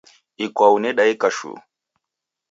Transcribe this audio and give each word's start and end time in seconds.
Ikwau 0.45 0.75
nedaika 0.81 1.27
shuu. 1.37 1.57